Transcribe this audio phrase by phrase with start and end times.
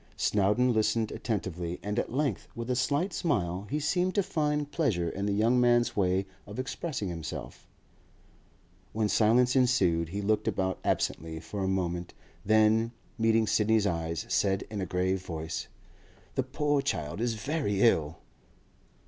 [0.17, 5.07] Snowdon listened attentively, and at length, with a slight smile; he seemed to find pleasure
[5.07, 7.67] in the young man's way of expressing himself.
[8.93, 14.63] When silence ensued, he looked about absently for a moment; then, meeting Sidney's eyes, said
[14.71, 15.67] in a grave voice:
[16.33, 18.17] 'That poor child is very ill.